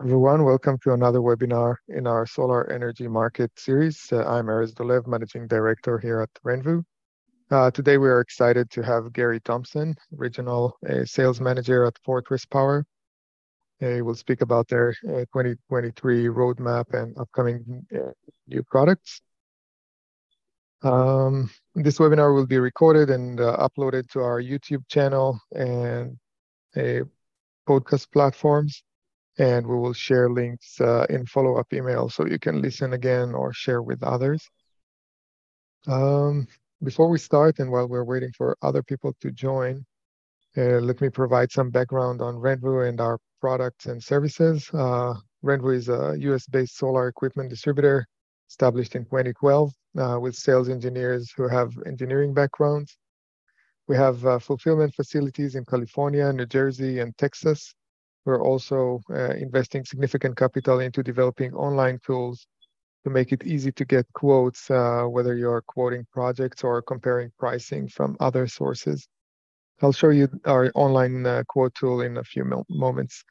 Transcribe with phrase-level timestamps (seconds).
[0.00, 4.06] Everyone, welcome to another webinar in our solar energy market series.
[4.12, 6.84] Uh, I'm Erez Dolev, Managing Director here at Renvu.
[7.50, 12.44] Uh, today we are excited to have Gary Thompson, Regional uh, Sales Manager at Fortress
[12.44, 12.86] Power.
[13.80, 18.12] He will speak about their uh, 2023 roadmap and upcoming uh,
[18.46, 19.20] new products.
[20.82, 26.16] Um, this webinar will be recorded and uh, uploaded to our YouTube channel and
[27.66, 28.84] podcast platforms
[29.38, 33.52] and we will share links uh, in follow-up email so you can listen again or
[33.52, 34.48] share with others.
[35.86, 36.48] Um,
[36.82, 39.86] before we start and while we're waiting for other people to join,
[40.56, 44.68] uh, let me provide some background on Renvu and our products and services.
[44.72, 45.14] Uh,
[45.44, 48.06] Renvu is a US-based solar equipment distributor
[48.50, 52.96] established in 2012 uh, with sales engineers who have engineering backgrounds.
[53.86, 57.74] We have uh, fulfillment facilities in California, New Jersey, and Texas,
[58.28, 62.46] we're also uh, investing significant capital into developing online tools
[63.04, 67.88] to make it easy to get quotes, uh, whether you're quoting projects or comparing pricing
[67.88, 69.08] from other sources.
[69.80, 73.24] I'll show you our online uh, quote tool in a few moments.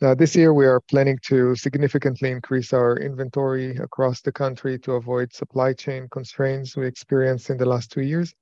[0.00, 5.32] This year, we are planning to significantly increase our inventory across the country to avoid
[5.32, 8.34] supply chain constraints we experienced in the last two years.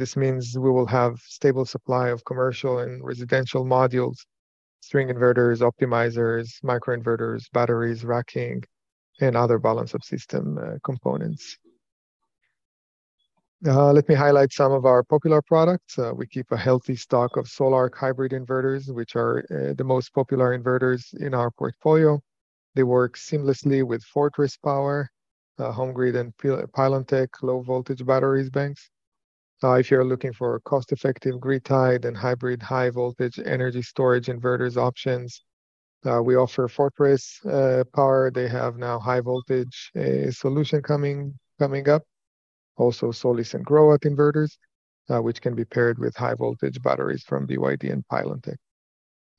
[0.00, 4.18] This means we will have stable supply of commercial and residential modules
[4.86, 8.62] string inverters, optimizers, microinverters, batteries, racking,
[9.20, 11.58] and other balance of system uh, components.
[13.66, 15.98] Uh, let me highlight some of our popular products.
[15.98, 20.14] Uh, we keep a healthy stock of Sol-Ark hybrid inverters, which are uh, the most
[20.14, 22.20] popular inverters in our portfolio.
[22.76, 25.10] They work seamlessly with Fortress Power,
[25.58, 28.88] uh, HomeGrid, and Pylontech low voltage batteries banks.
[29.64, 35.42] Uh, if you're looking for cost-effective grid-tied and hybrid high-voltage energy storage inverters options,
[36.04, 38.30] uh, we offer Fortress uh, Power.
[38.30, 39.92] They have now high-voltage
[40.30, 42.02] solution coming coming up.
[42.76, 44.58] Also, Solis and Growatt inverters,
[45.22, 48.58] which can be paired with high-voltage batteries from BYD and Pylontech.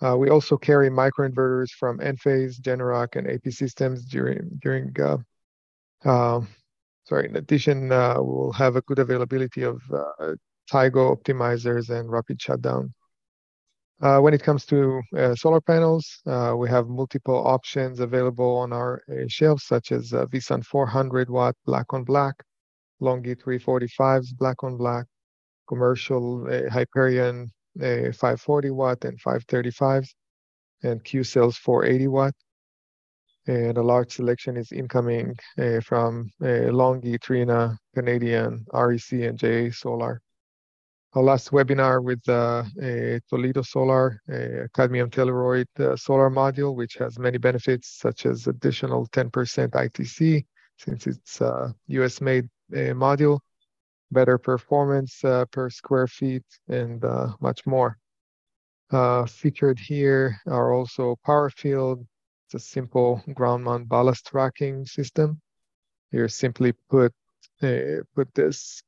[0.04, 4.94] Uh, we also carry microinverters from Enphase, Generac, and AP Systems during during
[7.08, 10.36] sorry, in addition, uh, we'll have a good availability of uh,
[10.70, 12.94] Tigo optimizers and rapid shutdown.
[14.00, 18.72] Uh, when it comes to uh, solar panels, uh, we have multiple options available on
[18.72, 22.36] our uh, shelves, such as VSUN 400 watt black on black,
[23.02, 25.06] Longi 345s black on black,
[25.68, 30.10] commercial Hyperion 540 watt and 535s,
[30.84, 32.34] and Q cells 480 watt
[33.48, 39.72] and a large selection is incoming uh, from uh, Longi, Trina, Canadian, REC, and JA
[39.72, 40.22] Solar.
[41.14, 42.64] Our last webinar with uh,
[43.30, 49.08] Toledo Solar, a cadmium telluride uh, solar module, which has many benefits such as additional
[49.08, 50.46] 10% ITC
[50.78, 53.40] since it's a US-made uh, module,
[54.12, 57.04] better performance uh, per square feet, and
[57.42, 57.98] much more.
[59.28, 62.06] featured here are also PowerField,
[62.48, 65.42] it's a simple ground mount ballast tracking system.
[66.12, 67.14] You simply put
[67.62, 68.82] uh, put this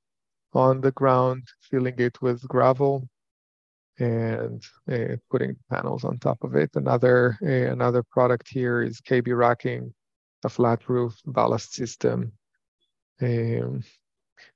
[0.53, 3.09] on the ground, filling it with gravel,
[3.97, 6.69] and uh, putting panels on top of it.
[6.75, 9.93] Another uh, another product here is KB racking,
[10.45, 12.31] a flat roof ballast system.
[13.21, 13.83] Um,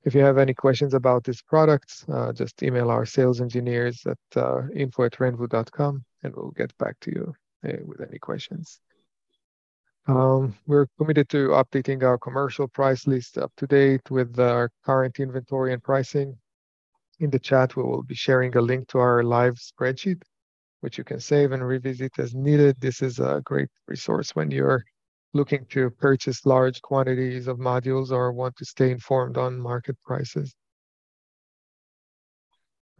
[0.05, 4.37] if you have any questions about this product, uh, just email our sales engineers at
[4.41, 7.35] uh, info at renvu.com and we'll get back to you
[7.67, 8.79] uh, with any questions.
[10.05, 15.17] Um, we're committed to updating our commercial price list up to date with our current
[15.19, 16.37] inventory and pricing.
[17.19, 20.21] In the chat, we will be sharing a link to our live spreadsheet,
[20.81, 22.75] which you can save and revisit as needed.
[22.81, 24.83] This is a great resource when you're
[25.33, 30.53] looking to purchase large quantities of modules or want to stay informed on market prices.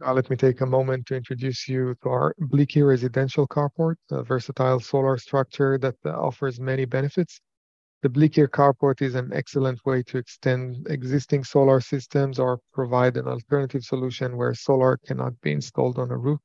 [0.04, 4.22] Uh, let me take a moment to introduce you to our Blikir residential carport, a
[4.22, 7.40] versatile solar structure that uh, offers many benefits.
[8.02, 13.26] The Blikir carport is an excellent way to extend existing solar systems or provide an
[13.26, 16.40] alternative solution where solar cannot be installed on a roof.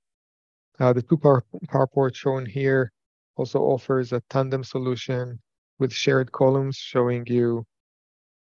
[0.80, 2.94] Uh, the two car- carport shown here
[3.36, 5.38] also offers a tandem solution
[5.80, 7.66] with shared columns showing you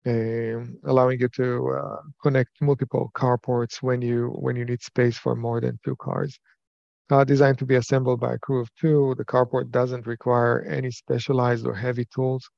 [0.06, 5.60] allowing you to uh, connect multiple carports when you when you need space for more
[5.60, 6.38] than two cars.
[7.10, 10.90] Uh, designed to be assembled by a crew of two, the carport doesn't require any
[10.90, 12.48] specialized or heavy tools.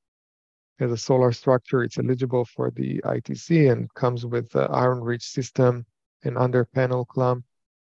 [0.79, 5.85] As a solar structure, it's eligible for the ITC and comes with the IronRidge system
[6.23, 7.45] and under panel clamp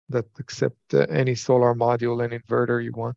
[0.09, 3.15] that accept uh, any solar module and inverter you want.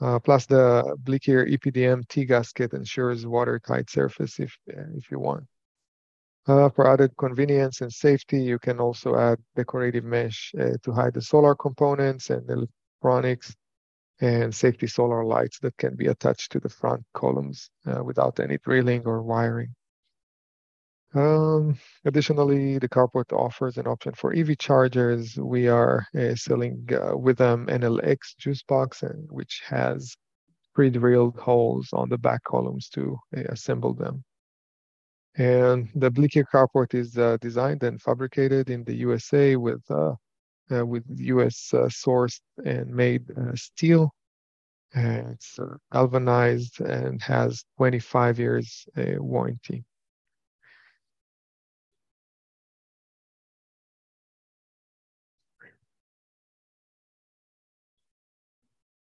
[0.00, 5.44] Uh, plus the Blikir EPDM T-gasket ensures watertight surface if, if you want.
[6.46, 11.14] Uh, for added convenience and safety, you can also add decorative mesh uh, to hide
[11.14, 13.54] the solar components and electronics
[14.20, 18.58] and safety solar lights that can be attached to the front columns uh, without any
[18.58, 19.74] drilling or wiring.
[21.14, 25.36] Um, additionally, the carport offers an option for EV chargers.
[25.36, 30.16] We are uh, selling uh, with them Enel X JuiceBox, which has
[30.74, 34.24] pre-drilled holes on the back columns to uh, assemble them.
[35.36, 40.14] And the Blikir carport is uh, designed and fabricated in the USA with uh,
[40.70, 43.24] uh, with US sourced and made
[43.54, 44.12] steel.
[44.94, 45.58] it's
[45.92, 49.84] galvanized and has 25 years warranty.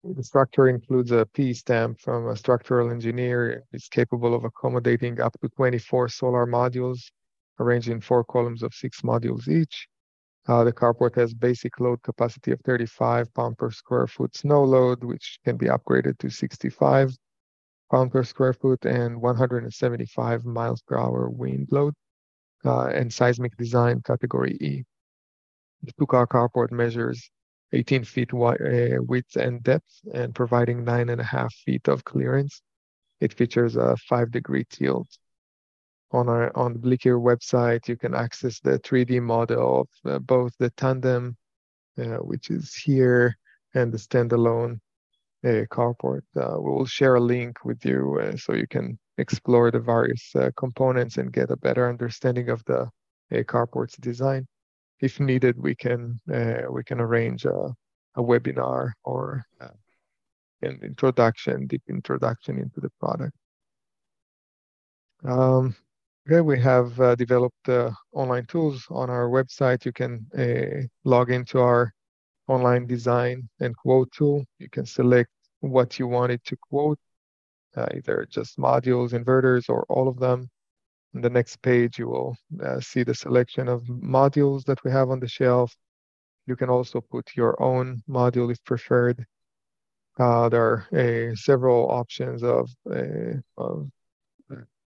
[0.03, 3.63] The structure includes a P stamp from a structural engineer.
[3.71, 7.09] It's capable of accommodating up to 24 solar modules
[7.57, 9.87] arranged in four columns of six modules each.
[10.45, 15.05] Uh, the carport has basic load capacity of 35 pound per square foot snow load,
[15.05, 17.15] which can be upgraded to 65
[17.89, 21.93] pound per square foot and 175 miles per hour wind load,
[22.65, 24.83] uh, and seismic design category E.
[25.83, 27.31] The two-car carport measures
[27.73, 32.03] 18 feet wide, uh, width and depth and providing nine and a half feet of
[32.03, 32.61] clearance.
[33.19, 35.07] It features a five degree tilt.
[36.11, 40.53] On our on the Blikir website, you can access the 3D model of uh, both
[40.59, 41.35] the tandem,
[41.97, 43.35] uh, which is here,
[43.73, 44.79] and the standalone
[45.43, 46.21] uh, carport.
[46.35, 50.35] Uh, we will share a link with you uh, so you can explore the various
[50.55, 52.87] components and get a better understanding of the
[53.31, 54.45] carport's design
[54.99, 57.73] if needed, we can uh, we can arrange a,
[58.15, 59.67] a webinar or uh,
[60.61, 63.35] an introduction, deep introduction into the product.
[65.25, 65.75] Um,
[66.27, 69.85] okay, we have uh, developed uh, online tools on our website.
[69.85, 71.93] You can uh, log into our
[72.47, 74.45] online design and quote tool.
[74.59, 75.29] You can select
[75.61, 76.99] what you wanted to quote,
[77.77, 80.49] uh, either just modules, inverters, or all of them.
[81.15, 85.09] On the next page, you will uh, see the selection of modules that we have
[85.09, 85.75] on the shelf.
[86.47, 89.25] You can also put your own module if preferred.
[90.19, 93.89] Uh, there are uh, several options of, uh, of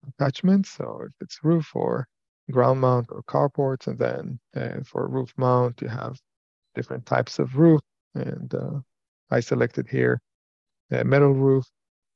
[0.07, 0.71] attachments.
[0.71, 2.07] So if it's roof or
[2.51, 6.19] ground mount or carports, and then uh, for roof mount, you have
[6.73, 7.81] different types of roof.
[8.15, 8.53] And
[9.29, 10.21] I selected here
[10.89, 11.65] metal roof.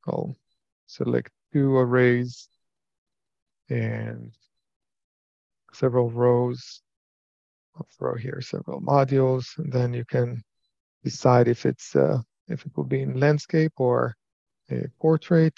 [0.07, 0.35] I'll
[0.87, 2.47] select two arrays
[3.69, 4.31] and
[5.73, 6.81] several rows.
[7.75, 10.43] I'll throw here several modules, and then you can
[11.03, 14.15] decide if it's uh, if it will be in landscape or
[14.71, 15.57] a portrait.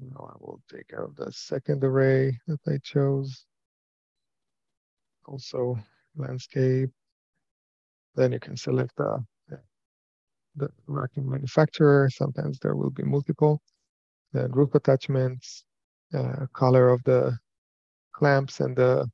[0.00, 3.44] Now I will take out the second array that I chose.
[5.26, 5.78] Also
[6.16, 6.90] landscape.
[8.14, 9.22] Then you can select the
[10.56, 12.08] the racking manufacturer.
[12.10, 13.60] Sometimes there will be multiple.
[14.32, 15.64] Then roof attachments,
[16.14, 17.38] uh, color of the
[18.12, 19.08] clamps and the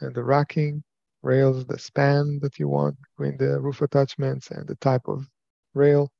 [0.00, 0.82] and the racking,
[1.22, 5.26] rails, the span that you want between the roof attachments and the type of
[5.74, 6.10] rail.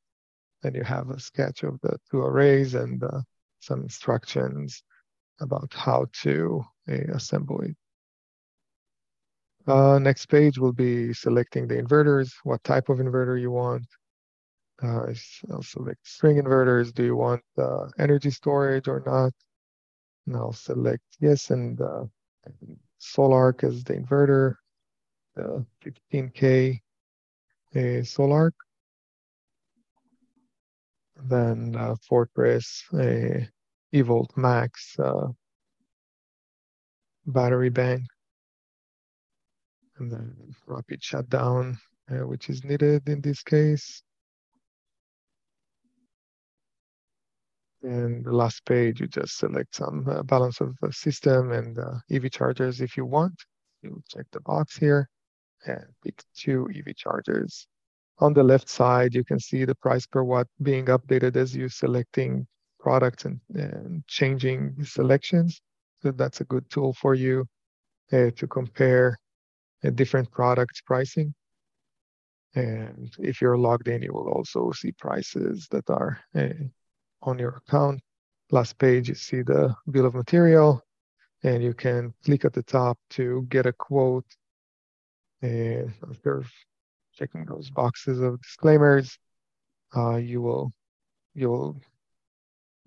[0.62, 3.22] Then you have a sketch of the two arrays and uh,
[3.60, 4.82] some instructions
[5.40, 7.76] about how to uh, assemble it.
[9.66, 13.86] Uh, next page will be selecting the inverters, what type of inverter you want,
[14.82, 15.12] uh,
[15.52, 16.92] I'll select string inverters.
[16.94, 19.32] Do you want uh, energy storage or not?
[20.26, 22.04] And I'll select yes and uh,
[22.98, 24.54] Sol-Ark as the inverter,
[25.34, 25.64] the
[26.12, 26.80] 15K
[27.76, 28.54] uh, Sol-Ark.
[31.24, 33.46] Then uh, Fortress a
[33.94, 35.28] eVault Max uh,
[37.26, 38.04] battery bank.
[39.98, 40.34] And then
[40.66, 41.78] rapid shutdown,
[42.10, 44.02] uh, which is needed in this case.
[47.82, 51.94] And the last page, you just select some uh, balance of the system and uh,
[52.10, 53.34] EV chargers if you want.
[53.82, 55.08] You check the box here
[55.64, 57.66] and pick two EV chargers.
[58.18, 61.70] On the left side, you can see the price per watt being updated as you're
[61.70, 62.46] selecting
[62.78, 65.60] products and, and changing selections.
[66.02, 67.46] So that's a good tool for you
[68.12, 69.18] uh, to compare
[69.84, 71.34] uh, different products pricing.
[72.54, 76.48] And if you're logged in, you will also see prices that are uh,
[77.22, 78.00] on your account.
[78.50, 80.82] Last page, you see the bill of material,
[81.42, 84.26] and you can click at the top to get a quote.
[85.42, 86.44] And after
[87.14, 89.18] checking those boxes of disclaimers,
[89.96, 90.72] uh, you will
[91.34, 91.80] you'll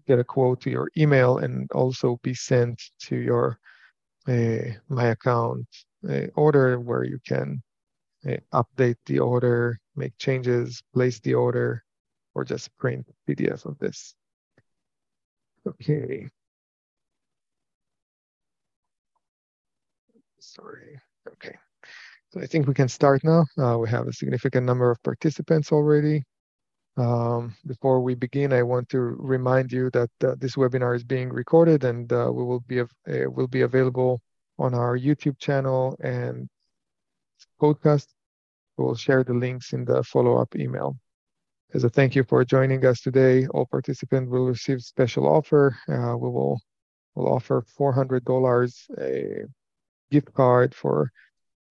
[0.05, 3.57] get a quote to your email and also be sent to your
[4.27, 5.65] uh, my account
[6.09, 7.61] uh, order where you can
[8.27, 11.83] uh, update the order, make changes, place the order,
[12.35, 14.15] or just print PDF of this.
[15.65, 16.29] Okay.
[20.39, 20.99] Sorry.
[21.27, 21.55] Okay.
[22.31, 23.45] So I think we can start now.
[23.57, 26.23] Uh, we have a significant number of participants already.
[26.97, 31.29] Um, before we begin, I want to remind you that uh, this webinar is being
[31.29, 34.21] recorded and uh, we will be uh, will be available
[34.59, 36.47] on our YouTube channel and
[37.61, 38.07] podcast.
[38.77, 40.97] We'll share the links in the follow-up email.
[41.73, 45.75] As a thank you for joining us today, all participants will receive special offer.
[45.89, 46.61] Uh, we will
[47.15, 49.45] will offer $400 a
[50.11, 51.11] gift card for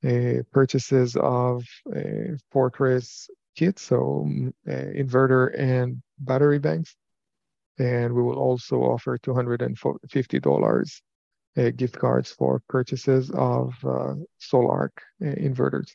[0.04, 4.26] uh, purchases of a Fortress kit, so
[4.68, 6.97] uh, inverter and battery banks.
[7.78, 11.00] And we will also offer $250
[11.56, 15.92] uh, gift cards for purchases of uh, Sol-Ark uh, inverters.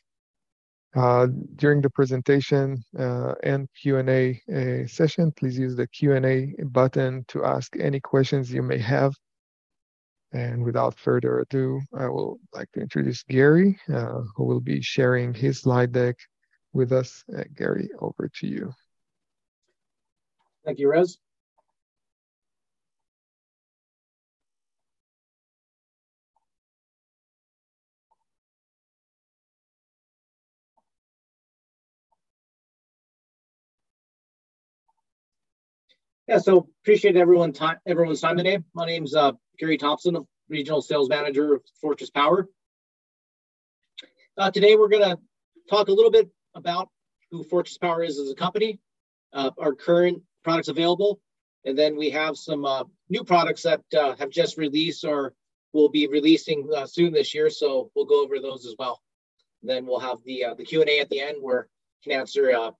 [0.96, 1.26] Uh,
[1.56, 7.76] during the presentation uh, and Q&A uh, session, please use the Q&A button to ask
[7.78, 9.12] any questions you may have.
[10.32, 15.60] And without further ado, I will like to introduce Gary, who will be sharing his
[15.60, 16.16] slide deck
[16.74, 17.24] with us.
[17.54, 18.72] Gary, over to you.
[20.66, 21.18] Thank you, Rez.
[36.28, 38.58] Yeah, so appreciate everyone time, everyone's time today.
[38.74, 42.46] My name's uh, Gary Thompson, Regional Sales Manager of Fortress Power.
[44.36, 45.18] Uh, today we're going to
[45.70, 46.90] talk a little bit about
[47.30, 48.78] who Fortress Power is as a company,
[49.32, 51.18] uh, our current products available,
[51.64, 55.32] and then we have some uh, new products that uh, have just released or
[55.72, 57.48] will be releasing uh, soon this year.
[57.48, 59.00] So we'll go over those as well.
[59.62, 61.70] Then we'll have the the Q and A at the end where
[62.04, 62.72] you can answer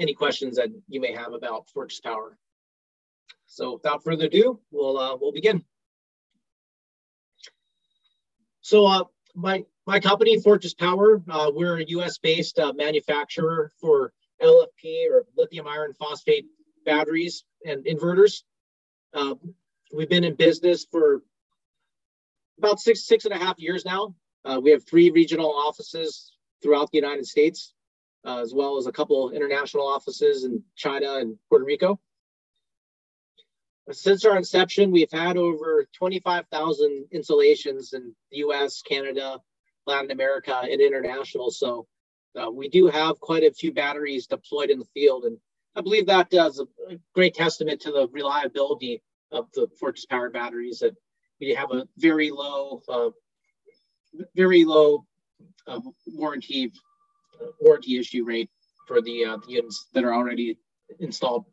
[0.00, 2.38] any questions that you may have about Fortress Power.
[3.54, 5.64] So without further ado, we'll uh, we'll begin.
[8.62, 9.04] So uh,
[9.36, 15.68] my my company, Fortress Power, uh, we're a U.S.-based uh, manufacturer for LFP or lithium
[15.68, 16.46] iron phosphate
[16.84, 18.42] batteries and inverters.
[19.12, 19.36] Uh,
[19.94, 21.22] we've been in business for
[22.58, 24.16] about six six and a half years now.
[24.44, 27.72] Uh, we have three regional offices throughout the United States,
[28.26, 32.00] as well as a couple international offices in China and Puerto Rico.
[33.90, 39.38] Since our inception, we've had over 25,000 installations in the US, Canada,
[39.86, 41.50] Latin America, and international.
[41.50, 41.86] So
[42.40, 45.24] uh, we do have quite a few batteries deployed in the field.
[45.24, 45.36] And
[45.76, 50.78] I believe that does a great testament to the reliability of the Fortress Power batteries
[50.78, 50.96] that
[51.40, 53.10] we have a very low, uh,
[54.34, 55.04] very low
[55.66, 56.72] uh, warranty
[57.60, 58.48] warranty issue rate
[58.86, 60.56] for the, uh, the units that are already
[61.00, 61.44] installed.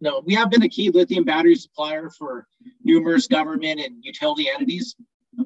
[0.00, 2.46] No, we have been a key lithium battery supplier for
[2.84, 4.94] numerous government and utility entities.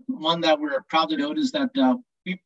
[0.06, 2.40] One that we're proud to note is that uh, we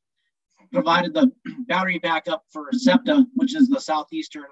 [0.72, 1.32] provided the
[1.66, 4.44] battery backup for SEPTA, which is the Southeastern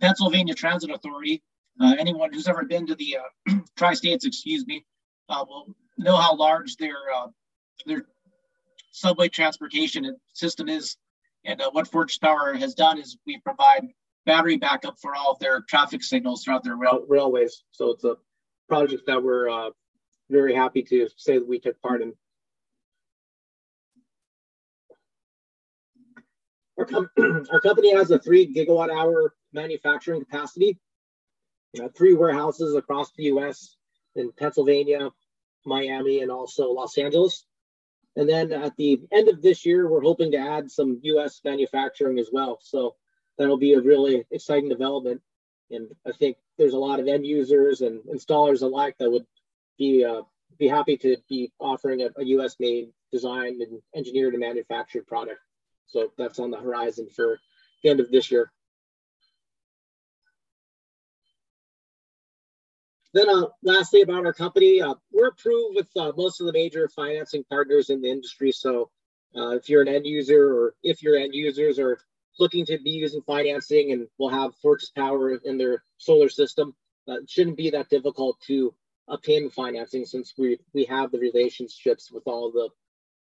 [0.00, 1.42] Pennsylvania Transit Authority.
[1.80, 4.84] Uh, anyone who's ever been to the uh, tri-states, excuse me,
[5.28, 7.26] uh, will know how large their uh,
[7.86, 8.06] their
[8.92, 10.96] subway transportation system is.
[11.44, 13.88] And uh, what Forge Power has done is we provide
[14.26, 17.62] battery backup for all of their traffic signals throughout their rail- railways.
[17.72, 18.16] So it's a
[18.68, 19.70] project that we're uh,
[20.30, 22.14] very happy to say that we took part in.
[26.78, 27.10] Our, com-
[27.52, 30.78] our company has a three gigawatt hour manufacturing capacity,
[31.80, 33.76] uh, three warehouses across the US
[34.14, 35.10] in Pennsylvania,
[35.66, 37.44] Miami, and also Los Angeles.
[38.16, 42.18] And then at the end of this year, we're hoping to add some US manufacturing
[42.18, 42.58] as well.
[42.62, 42.96] So
[43.38, 45.20] that'll be a really exciting development.
[45.70, 49.26] And I think there's a lot of end users and installers alike that would
[49.78, 50.22] be uh,
[50.58, 52.56] be happy to be offering a, a U.S.
[52.60, 55.40] made, designed and engineered and manufactured product.
[55.86, 57.38] So that's on the horizon for
[57.82, 58.52] the end of this year.
[63.14, 66.88] Then, uh, lastly, about our company, uh, we're approved with uh, most of the major
[66.88, 68.52] financing partners in the industry.
[68.52, 68.90] So,
[69.36, 71.98] uh, if you're an end user, or if your end users are
[72.38, 76.74] looking to be using financing and will have purchase power in their solar system,
[77.08, 78.74] uh, shouldn't be that difficult to
[79.08, 82.68] obtain financing since we we have the relationships with all the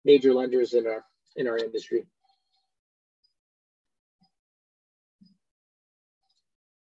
[0.05, 1.05] major lenders in our
[1.37, 2.05] in our industry.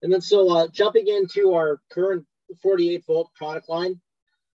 [0.01, 2.25] And then so uh, jumping into our current
[2.61, 3.99] 48 volt product line,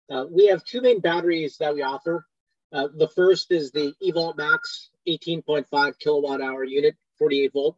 [0.09, 2.25] uh, we have two main batteries that we offer.
[2.71, 6.95] Uh, the first is the eVault Max 18.5 kilowatt hour unit.
[7.17, 7.77] 48 volt.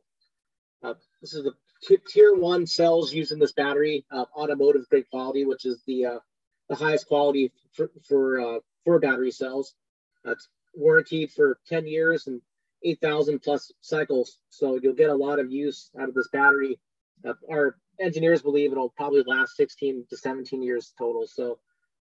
[0.83, 1.53] Uh, this is the
[2.07, 6.19] tier one cells using this battery, uh, automotive grade quality, which is the uh,
[6.69, 9.73] the highest quality for for, uh, for battery cells.
[10.25, 12.41] It's warranted for 10 years and
[12.83, 14.39] 8,000 plus cycles.
[14.49, 16.79] So you'll get a lot of use out of this battery.
[17.49, 21.25] our engineers believe it'll probably last 16 to 17 years total.
[21.27, 21.59] So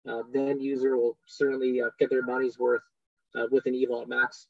[0.09, 2.83] uh, the end user will certainly uh, get their money's worth
[3.35, 4.49] uh, with an eVault Max.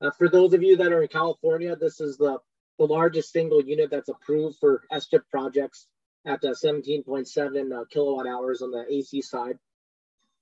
[0.00, 2.38] Uh, for those of you that are in California, this is the,
[2.78, 5.86] the largest single unit that's approved for SGIP projects
[6.24, 9.58] at 17.7 uh, kilowatt hours on the AC side.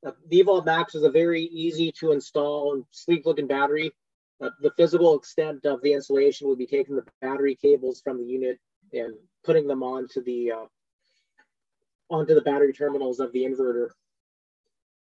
[0.04, 3.92] Uh, the eVault Max is a very easy to install and sleek looking battery.
[4.40, 8.58] the physical extent of the installation would be taking the battery cables from the unit
[8.92, 10.52] and putting them onto the
[12.08, 13.88] onto the battery terminals of the inverter.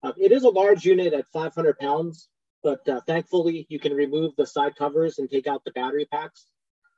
[0.02, 2.28] Uh, it is a large unit at 500 pounds,
[2.62, 6.47] but uh, thankfully you can remove the side covers and take out the battery packs.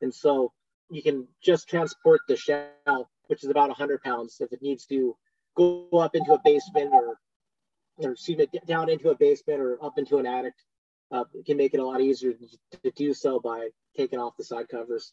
[0.02, 0.52] And so
[0.90, 5.16] you can just transport the shell, which is about 100 pounds, if it needs to
[5.56, 7.18] go up into a basement or,
[7.96, 10.54] or excuse me, down into a basement or up into an attic.
[11.10, 12.32] Uh, it can make it a lot easier
[12.82, 15.12] to do so by taking off the side covers.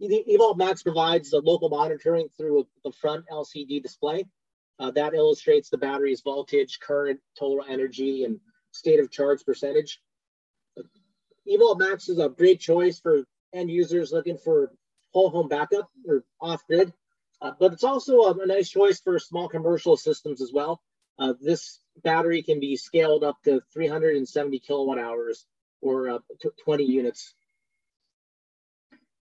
[0.00, 4.24] eVault Max provides the local monitoring through the front LCD display.
[4.78, 8.40] Uh, that illustrates the battery's voltage, current, total energy, and
[8.72, 10.00] state of charge percentage.
[11.48, 14.72] eVault Max is a great choice for end users looking for
[15.12, 16.92] whole home backup or off grid,
[17.40, 20.82] uh, but it's also a, a, nice choice for small commercial systems as well.
[21.18, 25.46] Uh, this battery can be scaled up to 370 kilowatt hours
[25.80, 26.18] or uh,
[26.64, 27.34] 20 units.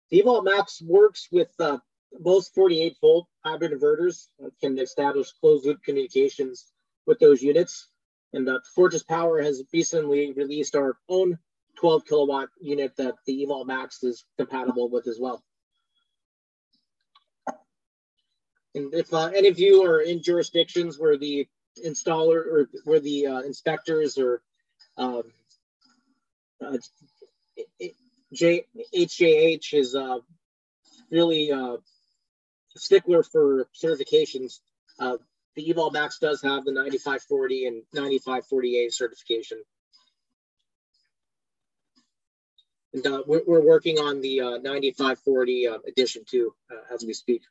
[0.10, 1.80] The Max works with uh,
[2.20, 6.72] most 48 volt hybrid inverters uh, can establish closed loop communications
[7.06, 7.90] with those units.
[8.34, 11.38] And uh, Fortress Power has recently released our own
[11.78, 15.44] 12 kilowatt unit that the eVault Max is compatible with as well.
[18.76, 21.48] And if uh, any of you are in jurisdictions where the
[21.86, 24.42] installer or where the uh, inspectors or
[24.98, 25.24] um,
[26.64, 26.78] uh,
[28.32, 30.18] J- HJH is uh,
[31.12, 31.78] really uh,
[32.80, 34.60] stickler for certifications.
[35.00, 35.18] Uh,
[35.56, 39.62] the eVault Max does have the 9540 and 9540A certification.
[42.94, 47.14] And uh, we're, we're, working on the uh, 9540 uh, edition too, uh, as we
[47.14, 47.42] speak.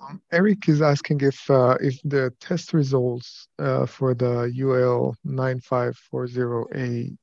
[0.00, 7.16] Um, Eric is asking if uh, if the test results uh, for the UL 9540A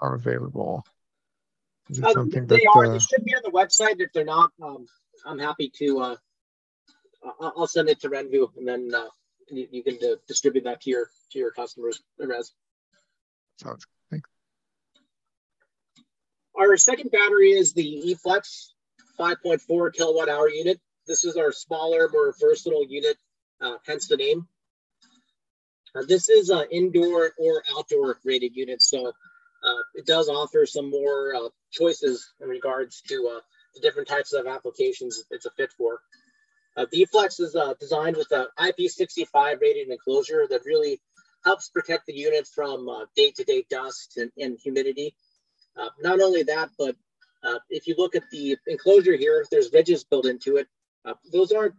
[0.00, 0.84] are available.
[1.88, 2.88] Is it something they that, are.
[2.88, 4.00] They should be on the website.
[4.00, 4.86] If they're not, um,
[5.24, 6.00] I'm happy to.
[6.00, 6.16] Uh,
[7.40, 9.08] I'll send it to Renvu, and then uh,
[9.50, 12.02] you, you, can uh, distribute that to your to your customers.
[12.18, 12.52] Res.
[13.58, 13.92] Sounds good.
[14.10, 14.30] Thanks.
[16.58, 18.70] Our second battery is the eFlex
[19.18, 20.80] 5.4 kilowatt hour unit.
[21.06, 23.16] This is our smaller, more versatile unit,
[23.60, 24.46] uh, hence the name.
[25.94, 30.88] Uh, this is an indoor or outdoor rated unit, so uh, it does offer some
[30.88, 33.40] more uh, choices in regards to uh,
[33.74, 36.00] the different types of applications it's a fit for.
[36.76, 41.00] Uh, eFlex is uh, designed with an IP65 rated enclosure that really
[41.44, 45.14] helps protect the unit from uh, day-to-day dust and, and humidity.
[45.76, 46.94] Uh, not only that, but
[47.42, 50.68] uh, if you look at the enclosure here, there's ridges built into it.
[51.04, 51.74] Uh, those aren't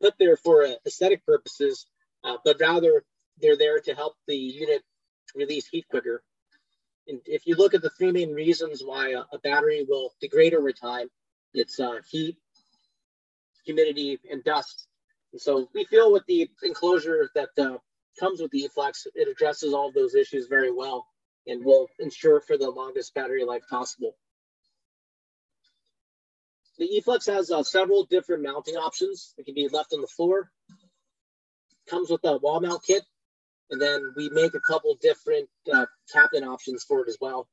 [0.00, 1.86] put there for aesthetic purposes,
[2.44, 3.02] but rather
[3.40, 4.82] they're there to help the unit
[5.34, 6.22] release heat quicker
[7.26, 10.72] if you look at the three main reasons why a, a battery will degrade over
[10.72, 11.08] time,
[11.54, 12.36] it's uh, heat,
[13.64, 14.86] humidity, and dust.
[15.32, 17.78] And so we feel with the enclosure that uh,
[18.18, 21.06] comes with the eFlex, it addresses all of those issues very well
[21.46, 24.16] and will ensure for the longest battery life possible.
[26.78, 29.34] The eFlex has uh, several different mounting options.
[29.36, 30.50] It can be left on the floor.
[31.88, 33.02] Comes with a wall mount kit
[33.70, 37.48] and then we make a couple different uh, cabinet options for it as well.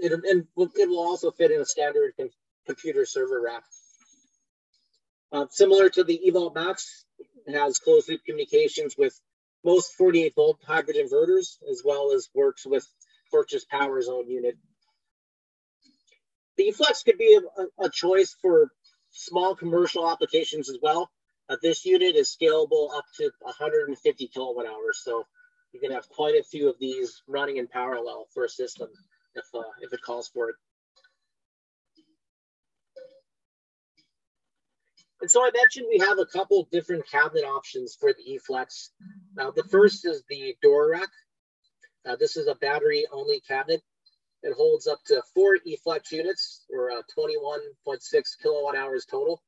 [0.00, 2.30] It, and it will also fit in a standard com-
[2.66, 3.64] computer server rack.
[5.32, 7.04] Uh, similar to the eVault Max,
[7.46, 9.18] it has closed loop communications with
[9.64, 12.86] most 48 volt hybrid inverters, as well as works with
[13.30, 14.58] Fortress Power's own unit.
[16.56, 18.70] The eFlex could be a, a choice for
[19.10, 21.10] small commercial applications as well.
[21.48, 25.26] Uh, this unit is scalable up to 150 kilowatt hours, so
[25.72, 28.88] you can have quite a few of these running in parallel for a system
[29.34, 30.56] if, uh, if it calls for it.
[35.20, 38.88] And so I mentioned we have a couple different cabinet options for the eFlex.
[39.36, 41.08] Now the first is the Dura-Rack.
[42.04, 43.82] Uh, this is a battery only cabinet.
[44.42, 47.98] It holds up to four eFlex units or uh, 21.6
[48.42, 49.40] kilowatt hours total.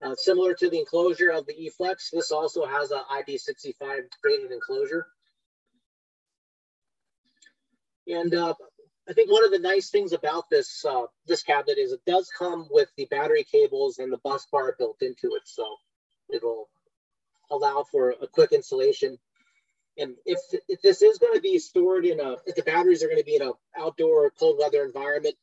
[0.00, 5.06] Uh, similar to the enclosure of the eFlex, this also has an IP65 rated enclosure.
[8.06, 8.54] And uh,
[9.08, 12.30] I think one of the nice things about this uh, this cabinet is it does
[12.36, 15.64] come with the battery cables and the bus bar built into it, so
[16.32, 16.68] it'll
[17.50, 19.18] allow for a quick installation.
[19.96, 23.08] And if, if this is going to be stored in a, if the batteries are
[23.08, 25.34] going to be in an outdoor cold weather environment,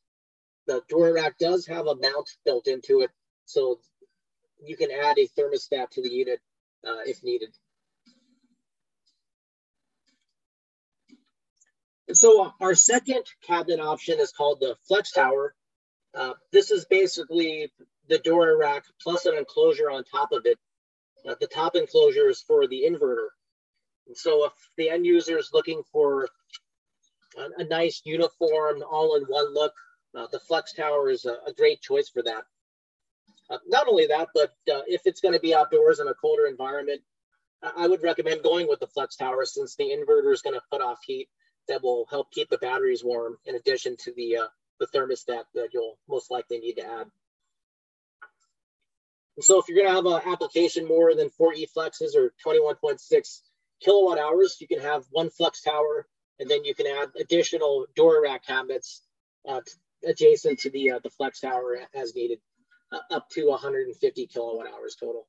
[0.66, 3.10] the Dura-Rack does have a mount built into it,
[3.44, 3.80] so
[4.64, 6.40] you can add a thermostat to the unit
[6.86, 7.50] uh, if needed.
[12.08, 15.54] And so our second cabinet option is called the Flex Tower.
[16.14, 17.70] Uh, this is basically
[18.08, 20.58] the Dura-Rack plus an enclosure on top of it.
[21.28, 23.28] Uh, the top enclosure is for the inverter.
[24.06, 26.28] And so if the end user is looking for
[27.36, 29.72] a, a nice uniform all-in-one look,
[30.16, 32.44] uh, the Flex Tower is a, a, great choice for that.
[33.48, 36.46] Uh, not only that, but uh, if it's going to be outdoors in a colder
[36.46, 37.00] environment,
[37.62, 40.82] I would recommend going with the Flex Tower since the inverter is going to put
[40.82, 41.28] off heat
[41.68, 44.46] that will help keep the batteries warm in addition to the, uh,
[44.78, 47.06] the thermostat that you'll most likely need to add.
[49.36, 53.40] And so if you're going to have an application more than four E-flexes or 21.6
[53.80, 56.06] kilowatt hours, you can have one flex tower,
[56.38, 59.02] and then you can add additional Dura-Rack cabinets
[59.46, 59.60] uh,
[60.06, 62.38] adjacent to the, uh, the flex tower as needed,
[63.10, 65.26] up to 150 kilowatt hours total.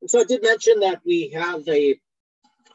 [0.00, 1.98] And so I did mention that we have a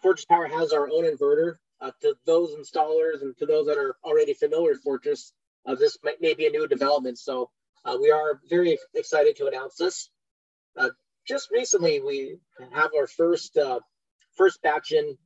[0.02, 1.56] Fortress Power has our own inverter.
[1.82, 5.34] Uh, to those installers and to those that are already familiar with Fortress,
[5.66, 7.18] uh, this may, may, be a new development.
[7.18, 7.50] So
[7.84, 10.10] uh, we are very excited to announce this.
[10.78, 10.90] Uh,
[11.28, 12.38] just recently, we
[12.74, 13.80] have our first uh,
[14.38, 15.18] first batch in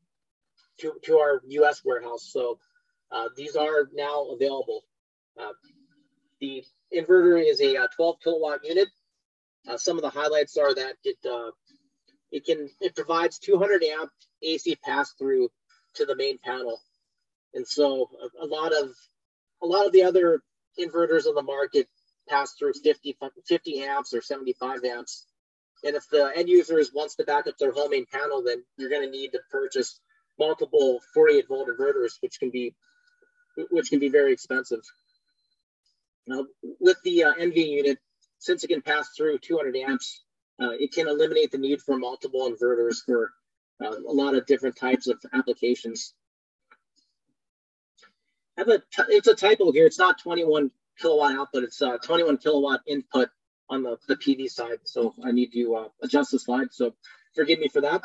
[0.79, 1.81] to, to our U.S.
[1.83, 2.29] warehouse.
[2.31, 2.59] So
[3.11, 4.81] uh, these are now available.
[5.39, 5.53] Uh,
[6.39, 6.63] the
[6.95, 8.89] inverter is a uh, 12 kilowatt unit.
[9.67, 11.17] Uh, some of the highlights are that it
[12.31, 14.11] it can it provides 200 amp
[14.41, 15.49] AC pass through
[15.95, 16.79] to the main panel,
[17.53, 18.91] and so a, a, lot of
[19.63, 20.41] a lot of the other
[20.79, 21.87] inverters on the market
[22.29, 25.25] pass through 50 50 amps or 75 amps.
[25.83, 28.89] And if the end users wants to back up their whole main panel, then you're
[28.89, 29.99] going to need to purchase
[30.39, 32.75] multiple 48 volt inverters, which can be
[33.71, 34.81] which can be very expensive.
[36.27, 36.45] Now,
[36.79, 37.97] with the uh, Envy unit,
[38.37, 40.23] since it can pass through 200 amps,
[40.61, 43.33] uh, it can eliminate the need for multiple inverters for
[43.83, 46.13] uh, a lot of different types of applications.
[48.57, 49.85] I have a it's a typo here.
[49.85, 51.63] It's not 21 kilowatt output.
[51.63, 53.29] It's uh, 21 kilowatt input
[53.69, 54.79] on the, the PV side.
[54.83, 56.67] So I need to uh, adjust the slide.
[56.71, 56.95] So
[57.35, 58.03] forgive me for that.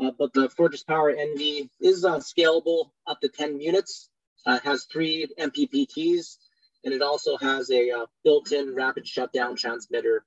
[0.00, 4.08] Uh, but the Fortress Power Envy is uh, scalable up to 10 units.
[4.46, 6.36] Uh, has three MPPTs,
[6.84, 10.24] and it also has a uh, built-in rapid shutdown transmitter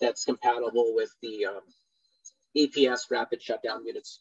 [0.00, 1.60] that's compatible with the um,
[2.56, 4.20] EPS rapid shutdown units.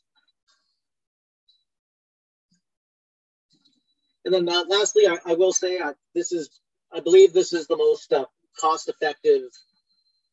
[4.26, 6.50] And then uh, lastly, I, I, will say uh, this is,
[6.94, 8.14] I believe this is the most
[8.60, 9.44] cost-effective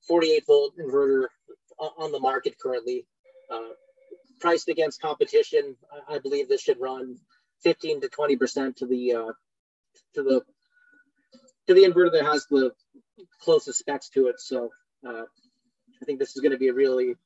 [0.09, 1.27] 48 volt inverter
[1.79, 3.07] on the market currently.
[4.41, 5.77] Priced against competition,
[6.09, 7.17] I, I, believe this should run
[7.63, 9.33] 15 to 20 percent to the uh,
[10.15, 10.43] to the
[11.67, 12.73] to the inverter that has the
[13.41, 14.41] closest specs to it.
[14.41, 14.71] So
[15.07, 15.23] uh,
[16.01, 17.17] I think this is going to be a really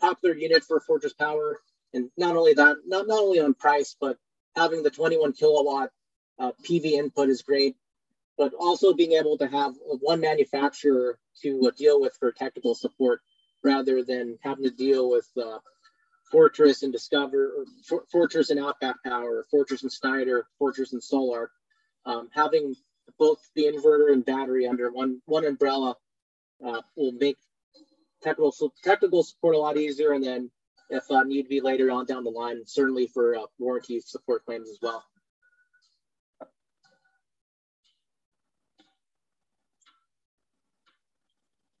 [0.00, 1.60] popular unit for Fortress Power.
[1.94, 4.16] And not only that, not, not only on price, but
[4.56, 5.90] having the 21 kilowatt
[6.38, 7.76] uh, PV input is great,
[8.38, 13.20] but also being able to have one manufacturer to deal with for technical support
[13.62, 15.58] rather than having to deal with uh,
[16.32, 21.50] Fortress and Discover, For- Fortress and Outback Power, Fortress and Schneider, Fortress and Solar.
[22.06, 22.74] Um, having
[23.18, 25.94] both the inverter and battery under one one umbrella
[26.66, 27.36] uh, will make
[28.22, 30.50] technical technical support a lot easier, and then
[30.88, 34.68] if uh, need be later on down the line, certainly for uh, warranty support claims
[34.68, 35.04] as well.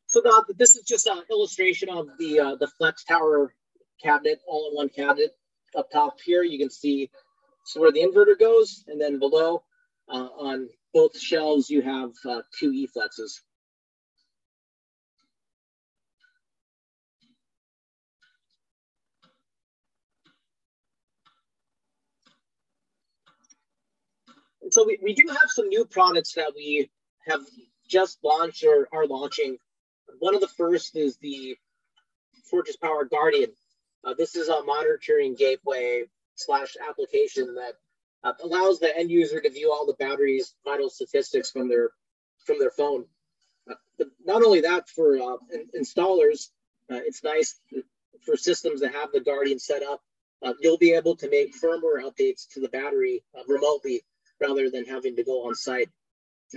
[0.06, 3.54] So now this is just an illustration of the uh, the Flex Tower
[4.02, 5.36] cabinet, all-in-one cabinet.
[5.76, 7.10] Up top here, you can see
[7.64, 9.62] so where the inverter goes, and then below
[10.08, 13.40] uh, on both shelves, you have uh, two E-flexes.
[24.72, 26.90] so we, we do have some new products that we
[27.26, 27.40] have
[27.88, 29.58] just launched or are launching.
[30.18, 31.56] One of the first is the
[32.50, 33.50] Fortress Power Guardian.
[34.04, 37.74] Uh, this is a monitoring gateway slash application that
[38.24, 41.90] uh, allows the end user to view all the battery's vital statistics from their
[42.44, 43.04] from their phone.
[43.70, 46.48] Uh, not only that, for uh, in, installers,
[46.90, 47.60] uh, it's nice
[48.24, 50.00] for systems that have the Guardian set up.
[50.42, 54.02] Uh, you'll be able to make firmware updates to the battery remotely
[54.40, 55.88] rather than having to go on site.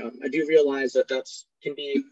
[0.02, 2.04] Um, I do realize that that's can be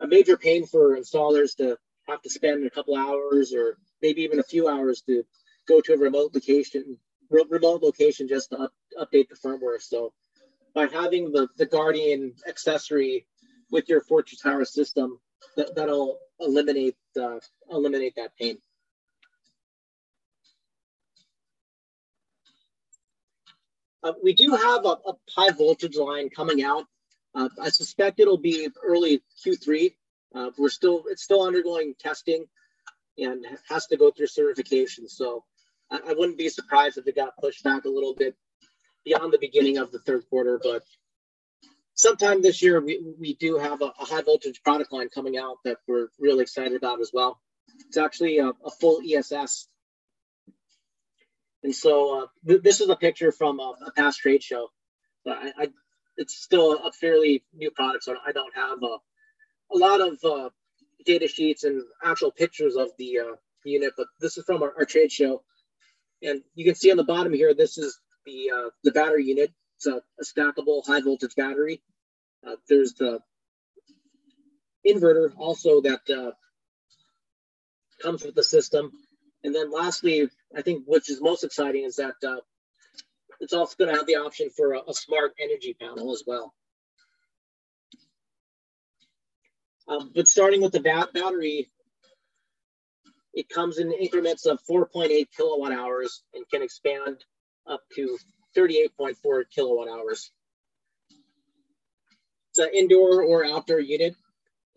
[0.00, 4.38] a major pain for installers to have to spend a couple hours or maybe even
[4.38, 5.24] a few hours to
[5.66, 6.98] go to a remote location,
[7.30, 9.80] re- remote location just to up, update the firmware.
[9.80, 10.12] So
[10.74, 13.26] by having the, the Guardian accessory
[13.70, 15.18] with your Fortress Tower system,
[15.56, 17.38] that, that'll eliminate uh,
[17.70, 18.58] eliminate that pain.
[24.02, 26.84] Uh, we do have a, a, high voltage line coming out.
[27.34, 29.94] Uh, I suspect it'll be early Q3.
[30.34, 32.46] Uh, we're still it's still undergoing testing
[33.18, 35.08] and has to go through certification.
[35.08, 35.44] So
[35.90, 38.36] I, I, wouldn't be surprised if it got pushed back a little bit
[39.04, 40.60] beyond the beginning of the third quarter.
[40.62, 40.82] But
[41.94, 45.56] sometime this year we, we do have a, a high voltage product line coming out
[45.64, 47.40] that we're really excited about as well.
[47.86, 49.68] It's actually a, a full ESS
[51.62, 54.68] and so uh, th- this is a picture from a, a past trade show.
[55.26, 55.68] I, I,
[56.16, 58.96] it's still a fairly new product, so I don't have a,
[59.74, 60.50] a lot of uh,
[61.08, 63.92] data sheets and actual pictures of the uh, unit.
[63.96, 65.42] But this is from our, our, trade show,
[66.22, 67.54] and you can see on the bottom here.
[67.54, 69.52] This is the uh, the battery unit.
[69.76, 71.82] It's a, a stackable high voltage battery.
[72.46, 73.20] Uh, there's the
[74.86, 76.32] inverter also that uh,
[78.02, 78.92] comes with the system
[79.44, 82.40] and then lastly, I think which is most exciting is that uh,
[83.40, 86.54] it's also going to have the option for a, a smart energy panel as well.
[89.88, 91.70] Um, but starting with the bat battery,
[93.32, 97.24] it comes in increments of 4.8 kilowatt hours and can expand
[97.66, 98.18] up to
[98.56, 100.30] 38.4 kilowatt hours.
[102.50, 104.14] It's an indoor or outdoor unit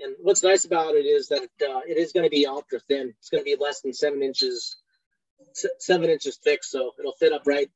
[0.02, 3.14] and what's nice about it is that uh, it is going to be ultra thin.
[3.20, 4.76] It's going to be less than seven inches,
[5.80, 7.70] seven inches thick, so it'll fit up right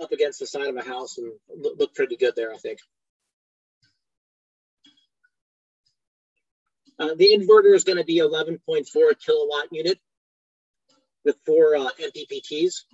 [0.00, 1.32] up against the side of a house and
[1.78, 2.78] look pretty good there, I think.
[6.98, 8.86] Uh, the inverter is going to be 11.4
[9.24, 9.98] kilowatt unit
[11.24, 12.84] with four uh, MPPTs.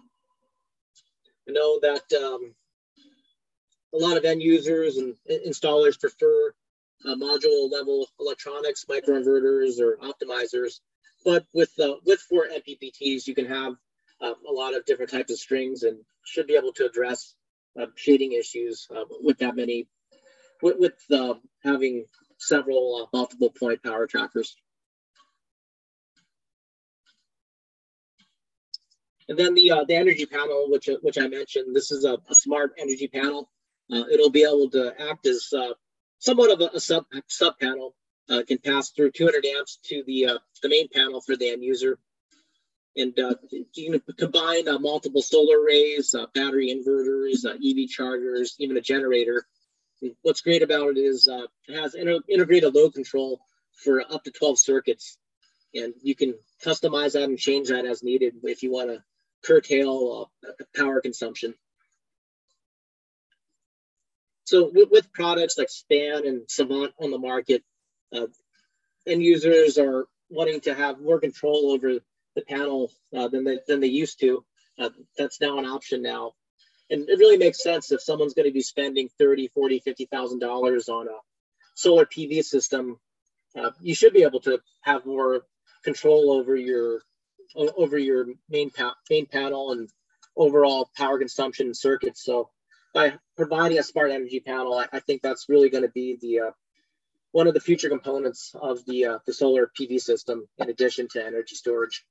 [1.49, 2.55] I know that um,
[3.95, 5.15] a lot of end users and
[5.47, 6.53] installers prefer
[7.07, 10.81] uh, module level electronics, microinverters, or optimizers.
[11.25, 13.75] But with uh, with four MPPTs, you can have
[14.21, 17.35] uh, a lot of different types of strings and should be able to address
[17.81, 19.87] uh, shading issues uh, with that many,
[20.63, 22.05] with, with uh, having
[22.39, 24.57] several multiple point power trackers.
[29.29, 32.75] And then the the energy panel, which which I mentioned, this is a, a smart
[32.79, 33.51] energy panel.
[33.91, 35.53] it'll be able to act as
[36.19, 37.95] somewhat of a, a sub sub panel.
[38.31, 41.63] Uh, can pass through 200 amps to the uh, the main panel for the end
[41.63, 41.99] user,
[42.97, 48.57] and uh, you can combine uh, multiple solar arrays, uh, battery inverters, uh, EV chargers,
[48.59, 49.47] even a generator.
[50.23, 53.41] What's great about it is it has inter- integrated load control
[53.73, 55.19] for up to 12 circuits,
[55.75, 59.03] and you can customize that and change that as needed if you want to
[59.45, 60.31] curtail
[60.77, 61.55] power consumption.
[64.45, 67.63] So with, with, products like Span and Savant on the market,
[68.15, 68.27] uh,
[69.07, 71.99] end users are wanting to have more control over
[72.35, 74.45] the panel uh, than they than they used to.
[74.79, 76.33] Uh, that's now an option now,
[76.91, 80.89] and it really makes sense if someone's going to be spending 30, 40, 50,000 dollars
[80.89, 81.19] on a
[81.75, 82.99] solar PV system.
[83.57, 85.43] Uh, you should be able to have more
[85.85, 87.01] control over your
[87.57, 89.89] over your main pa- main panel and
[90.37, 92.25] overall power consumption circuits.
[92.25, 92.51] So
[92.93, 96.41] by providing a smart energy panel, I, I think that's really going to be the
[96.41, 96.51] uh,
[97.33, 101.25] one of the future components of the uh, the solar PV system, in addition to
[101.25, 102.05] energy storage.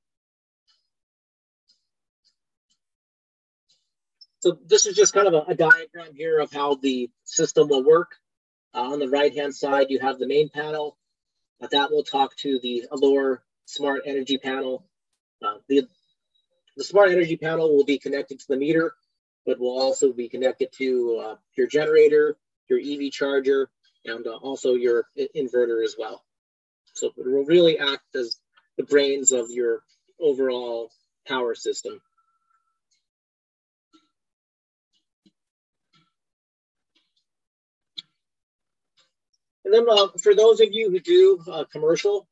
[4.44, 7.86] So this is just kind of a, a diagram here of how the system will
[7.86, 8.18] work.
[8.74, 10.98] Uh, on the right hand side, you have the main panel.
[11.62, 14.86] Uh, that will talk to the Allure smart energy panel.
[15.42, 15.88] Uh, the,
[16.76, 18.94] the smart energy panel will be connected to the meter
[19.46, 22.36] but will also be connected to uh, your generator,
[22.70, 23.70] your EV charger,
[24.04, 25.06] and uh, also your
[25.38, 26.22] inverter as well.
[26.96, 28.38] So it will really act as
[28.78, 29.84] the brains of your
[30.20, 30.92] overall
[31.26, 32.02] power system.
[39.66, 42.28] And then uh, for those of you who do uh, commercial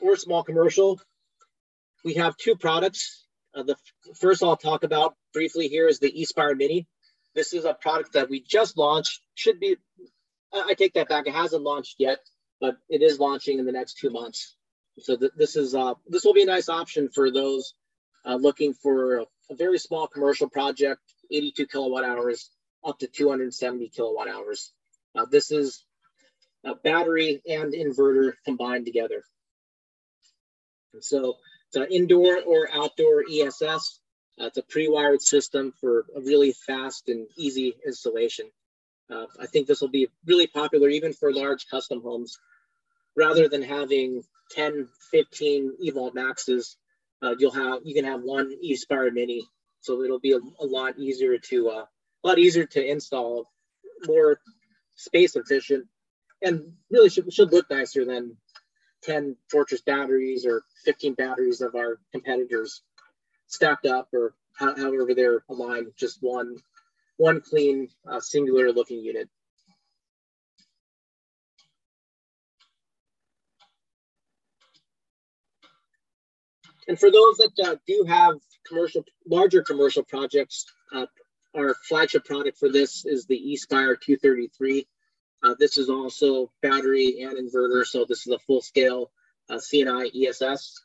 [0.00, 1.00] or small commercial,
[2.04, 3.24] we have two products.
[3.54, 3.76] Uh, the
[4.14, 6.86] first I'll talk about briefly here is the eSpire Mini.
[7.34, 9.20] This is a product that we just launched.
[9.34, 9.76] Should be,
[10.52, 11.26] I take that back.
[11.26, 12.18] It hasn't launched yet,
[12.60, 14.56] but it is launching in the next two months.
[14.98, 17.74] So th- this is uh, this will be a nice option for those
[18.26, 22.50] uh, looking for a, a very small commercial project, 82 kilowatt hours
[22.84, 24.72] up to 270 kilowatt hours.
[25.14, 25.84] Uh, this is
[26.64, 29.22] a battery and inverter combined together.
[30.92, 31.36] And so
[31.68, 34.00] it's an indoor or outdoor ESS.
[34.40, 38.50] Uh, it's a pre-wired system for a really fast and easy installation.
[39.10, 42.38] Uh, I think this will be really popular even for large custom homes.
[43.16, 46.76] Rather than having 10, 15 eVault Maxes,
[47.22, 49.46] uh, you'll have you can have one eSpire Mini,
[49.80, 51.84] so it'll be a, a lot easier to uh,
[52.24, 53.50] a lot easier to install,
[54.06, 54.40] more
[54.94, 55.86] space efficient,
[56.42, 58.36] and really should should look nicer than
[59.02, 62.82] 10 Fortress batteries or 15 batteries of our competitors
[63.46, 66.56] stacked up or however they're aligned, just one
[67.16, 69.28] one clean uh, singular looking unit.
[76.88, 78.34] And for those that uh, do have
[78.66, 81.06] commercial, larger commercial projects, uh,
[81.56, 84.86] our flagship product for this is the eSpire 233.
[85.42, 89.10] Uh, this is also battery and inverter, so this is a full scale
[89.48, 90.82] uh, C&I ESS.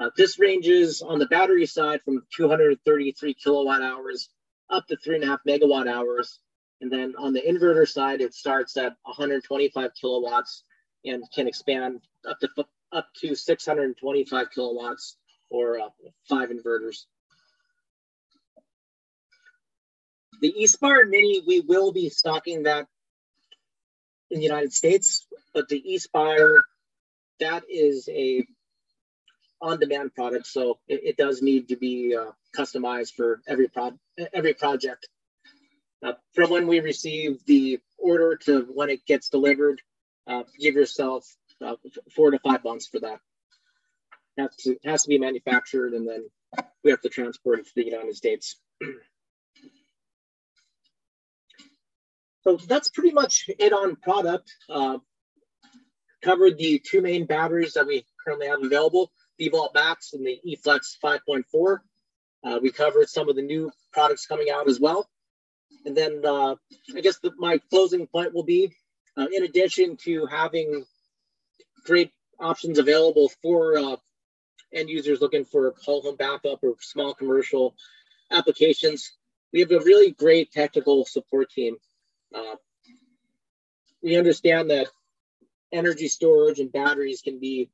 [0.00, 4.28] Uh, this ranges on the battery side from 233 kilowatt hours
[4.70, 6.40] up to three and a half megawatt hours.
[6.80, 10.62] And then on the inverter side, it starts at 125 kilowatts
[11.04, 12.48] and can expand up to
[12.92, 15.16] up to 625 kilowatts
[15.50, 15.88] or uh,
[16.28, 17.04] five inverters.
[20.40, 22.86] The eSpire Mini, we will be stocking that
[24.30, 26.58] in the United States, but the eSpire,
[27.40, 28.46] that is a
[29.60, 33.92] on-demand product, so it, it does need to be uh, customized for every pro
[34.32, 35.08] every project.
[36.02, 39.80] Uh, from when we receive the order to when it gets delivered,
[40.26, 41.26] uh, give yourself
[41.64, 41.74] uh,
[42.14, 43.20] four to five months for that.
[44.36, 46.28] Has to has to be manufactured, and then
[46.84, 48.56] we have to transport it to the United States.
[52.56, 54.50] so that's pretty much it on product.
[54.68, 54.98] Uh,
[56.22, 60.38] covered the two main batteries that we currently have available: the Vault Max and the
[60.46, 61.78] eFlex 5.4.
[62.44, 65.08] Uh, we covered some of the new products coming out as well.
[65.84, 66.54] And then uh,
[66.94, 68.72] I guess the, my closing point will be,
[69.16, 70.84] uh, in addition to having
[71.84, 73.96] great options available for uh,
[74.72, 77.74] end users looking for whole home backup or small commercial
[78.30, 79.12] applications.
[79.52, 81.76] We have a really great technical support team.
[82.34, 82.56] Uh,
[84.02, 84.88] we understand that
[85.72, 87.70] energy storage and batteries can be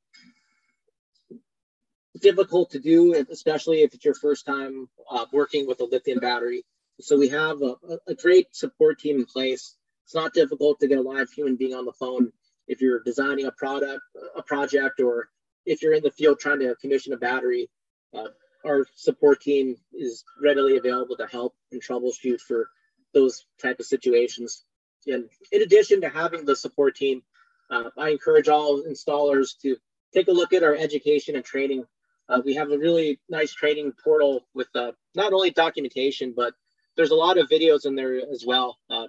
[2.20, 6.64] difficult to do, especially if it's your first time uh, working with a lithium battery.
[7.00, 7.74] So we have a,
[8.06, 9.76] a, great support team in place.
[10.04, 12.32] It's not difficult to get a live human being on the phone
[12.68, 14.02] if you're designing a product,
[14.36, 15.28] a project, or
[15.66, 17.68] if you're in the field trying to commission a battery,
[18.16, 18.28] uh,
[18.64, 22.68] our support team is readily available to help and troubleshoot for
[23.14, 24.64] those type of situations.
[25.06, 27.22] And in addition to having the support team,
[27.70, 29.76] uh, I encourage all installers to
[30.12, 31.84] take a look at our education and training.
[32.28, 36.54] Uh, we have a really nice training portal with uh, not only documentation, but
[36.96, 38.78] there's a lot of videos in there as well.
[38.88, 39.08] Uh,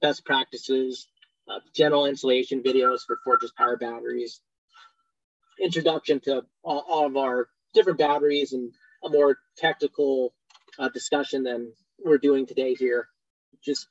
[0.00, 1.08] best practices,
[1.48, 4.40] uh, general installation videos for Fortress Power batteries,
[5.60, 8.72] introduction to all, all, of our different batteries, and
[9.04, 10.34] a more technical
[10.78, 11.72] uh, discussion than
[12.04, 13.08] we're doing today here.
[13.66, 13.88] Just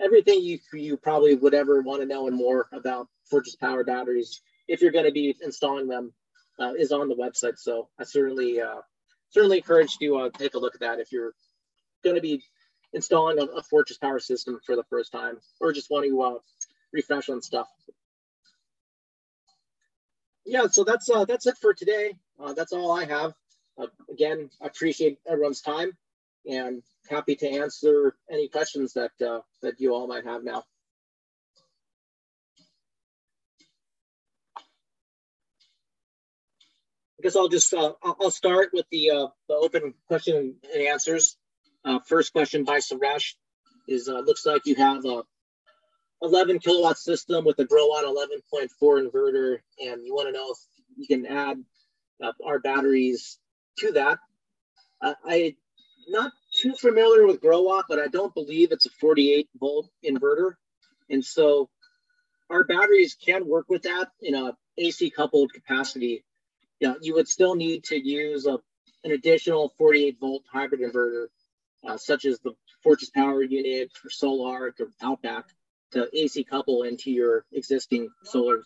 [0.00, 4.40] everything you you probably would ever want to know and more about Fortress Power batteries,
[4.68, 6.12] if you're going to be installing them,
[6.58, 7.58] uh, is on the website.
[7.58, 8.80] So I certainly uh,
[9.30, 11.34] certainly encourage you to uh, take a look at that if you're
[12.04, 12.42] going to be
[12.92, 16.38] installing a, a, Fortress Power system for the first time, or just want to uh,
[16.92, 17.68] refresh on stuff.
[20.46, 22.14] Yeah, so that's uh, that's it for today.
[22.40, 23.34] Uh, that's all I have.
[24.10, 25.96] Again, I appreciate everyone's time
[26.48, 30.64] and happy to answer any questions that uh, that you all might have now.
[37.18, 41.36] I guess I'll just uh, I'll start with the uh, the open question and answers.
[41.84, 43.34] Uh, first question by Suresh
[43.88, 45.22] is uh, looks like you have a
[46.22, 50.58] 11 kilowatt system with a Growatt 11.4 inverter, and you want to know if
[50.96, 51.62] you can add
[52.44, 53.38] our batteries
[53.78, 54.18] to that.
[55.00, 55.56] Uh, I'm
[56.08, 60.54] not too familiar with Growatt, but I don't believe it's a 48 volt inverter.
[61.10, 61.68] And so
[62.50, 66.24] our batteries can work with that in a AC coupled capacity.
[66.80, 68.58] Yeah, you would still need to use a,
[69.04, 71.26] an additional 48 volt hybrid inverter,
[71.86, 72.52] uh, such as the
[72.82, 75.46] Fortress Power Unit or Sol-Ark or Outback,
[75.92, 78.62] to AC couple into your existing solar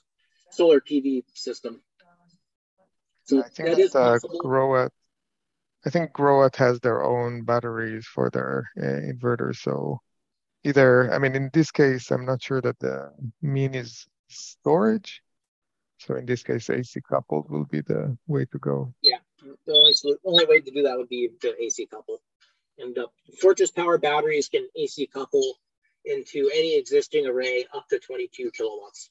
[0.50, 1.80] solar PV system.
[3.24, 4.18] So I think that is uh.
[5.84, 9.56] I think Growatt has their own batteries for their uh, inverters.
[9.56, 10.00] So
[10.64, 15.22] either, I mean, in this case, I'm not sure that the mean is storage.
[15.98, 18.92] So in this case, AC coupled will be the way to go.
[19.02, 19.92] Yeah, the only
[20.24, 22.20] only way to do that would be the AC couple.
[22.78, 23.06] And uh,
[23.40, 25.58] Fortress Power batteries can AC couple
[26.04, 29.10] into any existing array up to 22 kilowatts.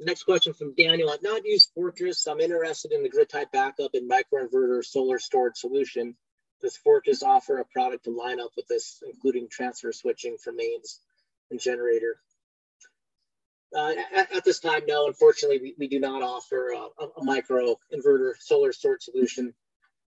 [0.00, 1.10] Next question from Daniel.
[1.10, 2.26] I've not used Fortress.
[2.26, 6.16] I'm interested in the grid type backup and microinverter solar storage solution.
[6.60, 11.00] Does Fortress offer a product to line up with this, including transfer switching for mains
[11.50, 12.20] and generator?
[13.74, 17.76] Uh, at, at, this time, no, unfortunately, we, we do not offer a, a, micro
[17.92, 19.52] inverter solar storage solution.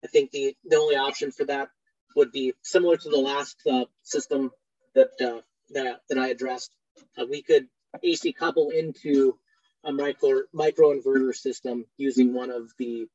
[0.04, 1.70] I think the, the only option for that
[2.16, 4.52] would be similar to the last uh, system
[4.96, 6.72] that, uh, that, that I addressed.
[7.16, 7.68] Uh, we could
[8.02, 9.38] AC couple into
[9.84, 13.08] a micro inverter system using one of the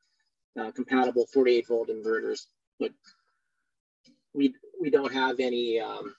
[0.58, 2.46] uh, compatible 48 volt inverters,
[2.78, 2.92] but
[4.34, 6.14] we we don't have any um,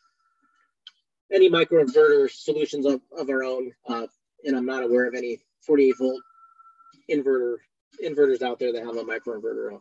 [1.31, 4.07] any micro inverter solutions of, of our own, uh,
[4.43, 6.21] and I'm not aware of any 48 volt
[7.09, 7.57] inverter
[8.03, 9.79] inverters out there that have a micro inverter.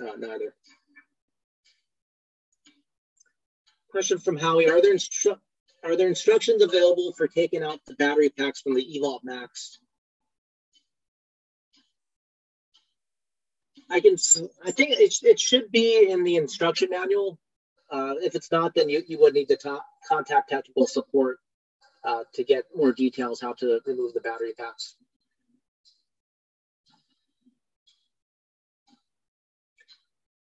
[0.00, 0.54] Uh, neither.
[3.90, 5.38] Question from Howie: Are there instru-
[5.84, 9.78] are there instructions available for taking out the battery packs from the eVault Max
[13.90, 14.16] I can.
[14.64, 17.38] I think it, it should be in the instruction manual.
[17.90, 21.38] Uh, if it's not, then you, you would need to ta- contact technical support
[22.04, 24.94] uh, to get more details how to remove the battery packs.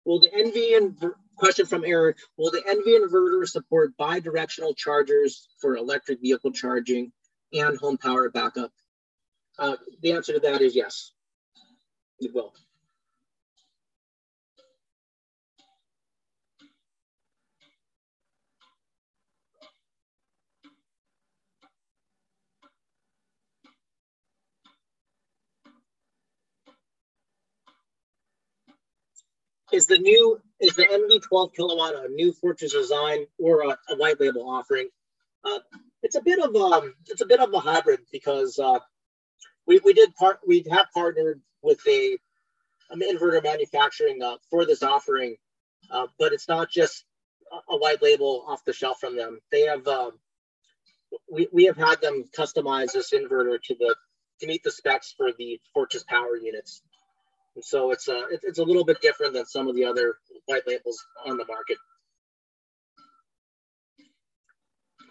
[0.07, 0.97] Will the Envy and
[1.37, 2.19] question from Eric?
[2.37, 7.13] Will the Envy inverter support bi-directional chargers for electric vehicle charging
[7.53, 8.71] and home power backup?
[9.59, 11.13] Uh, the answer to that is yes,
[12.21, 12.53] it will.
[29.75, 33.97] Is the new is the Envy 12 kilowatt a new Fortress design or a, a
[33.97, 34.89] white label offering?
[35.45, 35.59] Uh,
[36.01, 38.79] it's a bit of um, it's a bit of a hybrid because uh,
[39.67, 42.17] we, we did part we have partnered with a
[42.91, 45.35] an inverter manufacturing uh, for this offering,
[45.91, 47.05] uh, but it's not just
[47.53, 49.41] a, a white label off the shelf from them.
[49.51, 50.13] They have um,
[51.29, 53.97] we, we have had them customize this inverter to the
[54.41, 56.81] to meet the specs for the Fortress power units.
[57.61, 60.67] So it's a, uh, it's a little bit different than some of the other white
[60.67, 61.79] labels on the market.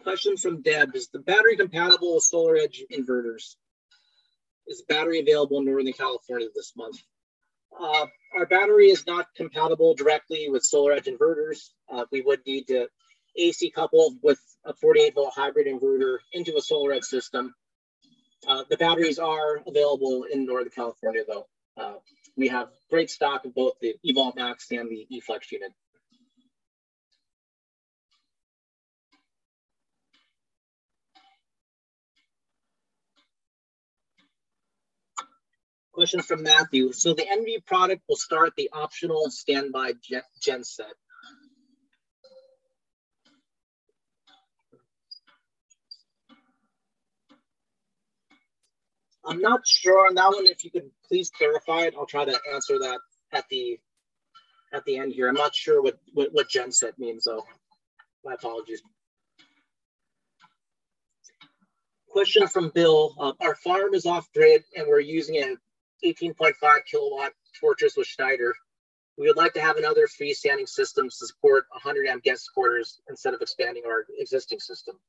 [0.03, 3.55] Question from Deb, is the battery compatible with SolarEdge inverters?
[4.67, 6.97] Is battery available in Northern California this month?
[7.79, 11.69] Uh, our battery is not compatible directly with SolarEdge inverters.
[11.91, 12.87] Uh, we would need to
[13.37, 17.53] AC couple with a 48 volt hybrid inverter into a SolarEdge system.
[18.45, 21.47] Uh, the batteries are available in Northern California though.
[22.35, 25.71] We have great stock of both the eVault Max and the eFlex unit.
[35.93, 36.91] Question from Matthew.
[36.93, 39.93] So the Envy product will start the optional standby
[40.41, 40.87] gen set.
[49.25, 50.45] I'm not sure on that one.
[50.47, 52.99] If you could please clarify it, I'll try to answer that
[53.31, 53.79] at the
[54.73, 55.27] at the end here.
[55.27, 57.45] I'm not sure what what, what genset means though.
[58.25, 58.81] My apologies.
[62.09, 63.15] Question from Bill.
[63.19, 65.57] Uh, our farm is off grid and we're using an
[66.05, 66.53] 18.5
[66.89, 68.53] kilowatt Fortress with Schneider.
[69.17, 73.33] We would like to have another freestanding system to support 100 amp guest quarters instead
[73.33, 74.99] of expanding our existing system.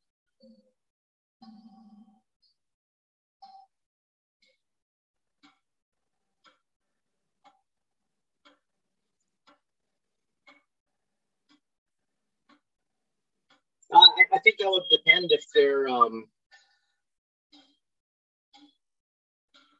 [13.94, 16.28] Uh, I, think that would depend if they're um,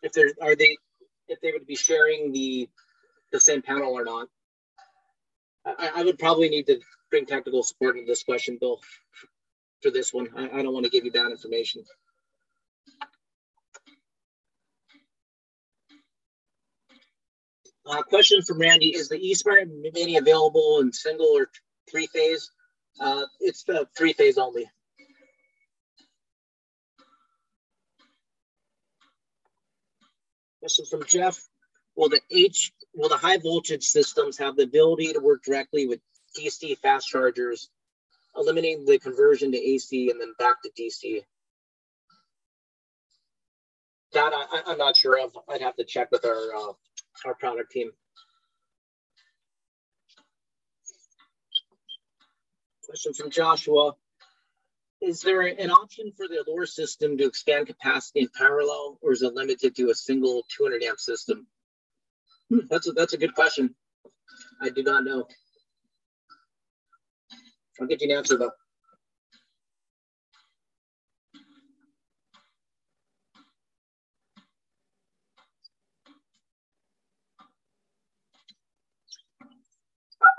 [0.03, 0.77] if they're are they
[1.29, 2.69] if they would be sharing the
[3.33, 4.29] the same panel or not.
[5.67, 6.81] I, I would probably need to
[7.11, 8.81] bring technical support into this question, Bill,
[9.83, 10.29] for this one.
[10.37, 11.85] I, I don't want to give you bad information.
[17.87, 21.51] Uh, question from Randy: Is the eSpire Mini available in single or
[21.91, 22.51] three phase?
[23.01, 24.71] Uh, it's the three phase only.
[30.61, 31.39] Question from Jeff:
[31.97, 36.01] Will the H will the high voltage systems have the ability to work directly with
[36.39, 37.69] DC fast chargers,
[38.37, 41.23] eliminating the conversion to AC and then back to DC?
[44.13, 45.37] That I, am not sure of.
[45.49, 46.73] I'd have to check with our uh,
[47.27, 47.91] our product team.
[52.87, 53.93] Question from Joshua.
[55.01, 59.23] Is there an option for the Allure system to expand capacity in parallel, or is
[59.23, 61.47] it limited to a single 200 amp system?
[62.51, 63.75] Hmm, that's a, that's a good question.
[64.61, 65.27] I do not know.
[67.81, 68.53] I'll get you an answer though.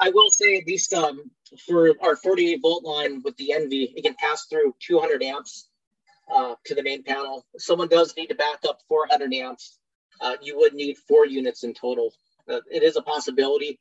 [0.06, 1.32] I will say at least um,
[1.66, 5.68] for our 48 volt line with the Envy, it can pass through 200 amps
[6.32, 7.44] uh, to the main panel.
[7.56, 9.80] If someone does need to back up 400 amps,
[10.22, 12.14] uh, you would need four units in total.
[12.48, 13.80] Uh, it is a possibility,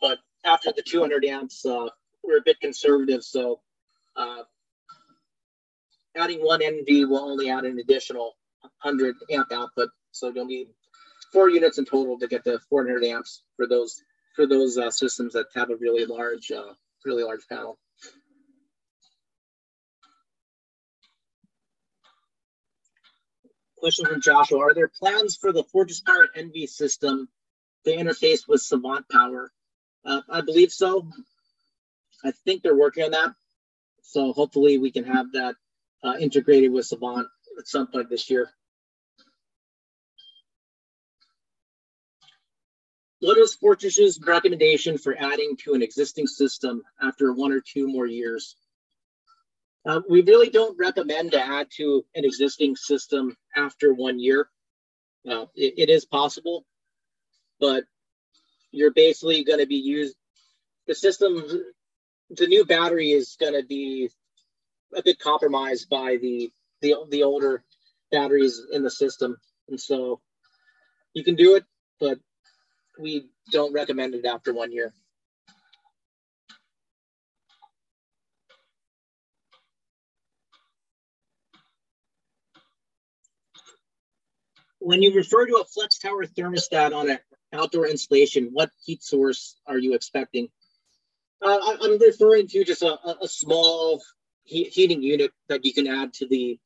[0.00, 1.88] but after the 200 amps, uh,
[2.24, 3.22] we're a bit conservative.
[3.22, 3.60] So
[4.16, 4.44] uh,
[6.16, 8.36] adding one Envy will only add an additional
[8.80, 9.90] 100 amp output.
[10.10, 10.68] So you'll need
[11.34, 14.02] four units in total to get the 400 amps for those
[14.36, 16.74] for those uh, systems that have a really large, uh,
[17.04, 17.78] really large panel.
[23.78, 27.28] Question from Joshua: Are there plans for the Fortress Power Envy system
[27.84, 29.50] to interface with Savant Power?
[30.04, 31.08] Uh, I believe so.
[32.24, 33.34] I think they're working on that.
[34.02, 35.56] So hopefully we can have that
[36.04, 37.26] uh, integrated with Savant
[37.58, 38.50] at some point this year.
[43.20, 48.06] What is Fortress's recommendation for adding to an existing system after one or two more
[48.06, 48.56] years?
[49.86, 54.48] Uh, we really don't recommend to add to an existing system after one year.
[55.28, 56.66] Uh, it, it is possible,
[57.58, 57.84] but
[58.70, 60.16] you're basically going to be used.
[60.86, 61.42] The system,
[62.30, 64.10] the new battery is going to be
[64.94, 66.50] a bit compromised by the,
[66.82, 67.64] the the older
[68.12, 69.36] batteries in the system,
[69.68, 70.20] and so
[71.14, 71.64] you can do it,
[71.98, 72.18] but
[72.98, 74.92] we don't recommend it after one year.
[84.78, 87.18] When you refer to a FlexTower thermostat on an
[87.52, 90.48] outdoor installation, what heat source are you expecting?
[91.42, 94.00] Uh, I'm referring to just a, a small
[94.44, 96.58] heating unit that you can add to the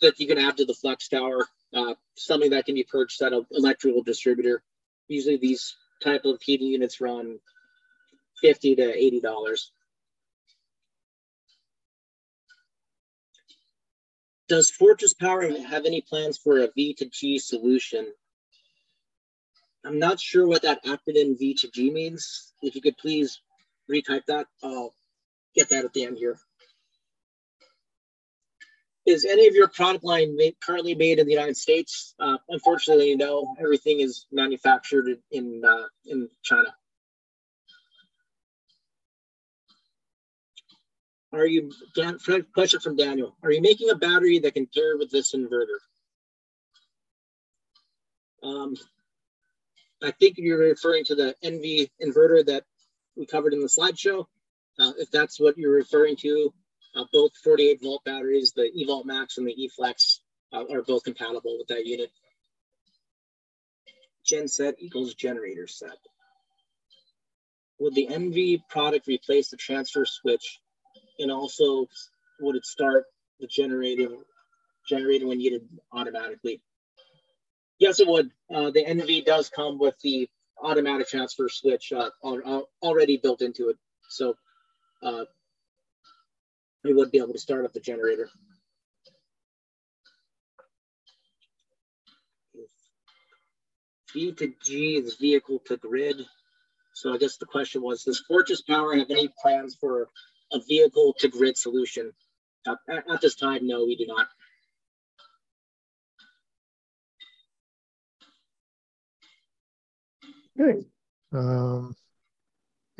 [0.00, 1.42] that you can add to the FlexTower.
[1.74, 4.62] Uh, something that can be purchased at an electrical distributor
[5.10, 7.38] usually these type of heating units run
[8.40, 9.72] 50 to 80 dollars.
[14.48, 18.06] Does fortress power have any plans for a v to g solution?
[19.84, 22.52] I'm not sure what that acronym v to g means.
[22.62, 23.40] If you could please
[23.90, 24.94] retype that i'll
[25.54, 26.38] get that at the end here
[29.06, 32.14] is any of your product line made, currently made in the United States?
[32.18, 33.54] Uh, unfortunately, no.
[33.60, 36.74] Everything is manufactured in uh, in China.
[41.32, 42.18] Are you Dan,
[42.52, 43.36] question from Daniel?
[43.42, 45.78] Are you making a battery that can pair with this inverter?
[48.42, 48.74] Um,
[50.02, 52.64] I think you're referring to the Envy inverter that
[53.16, 54.26] we covered in the slideshow.
[54.78, 56.52] Uh, if that's what you're referring to,
[56.94, 60.20] uh, both 48 volt batteries, the eVault Max and the eFlex,
[60.52, 62.10] uh, are both compatible with that unit.
[64.24, 65.96] Gen set equals generator set.
[67.78, 70.60] Would the Envy product replace the transfer switch?
[71.18, 71.86] And also,
[72.40, 73.04] would it start
[73.38, 74.08] the generator
[74.88, 75.62] generator when needed
[75.92, 76.60] automatically?
[77.78, 78.30] Yes, it would.
[78.52, 80.28] Uh, the Envy does come with the
[80.62, 82.10] automatic transfer switch uh,
[82.82, 83.78] already built into it.
[84.08, 84.34] So
[86.84, 88.28] we would be able to start up the generator.
[94.12, 96.26] V to G is vehicle to grid.
[96.94, 100.08] So I guess the question was, does Fortress Power have any plans for
[100.52, 102.12] a vehicle to grid solution?
[102.66, 104.26] At, at this time, no, we do not.
[110.60, 110.86] Okay.
[111.32, 111.94] Um,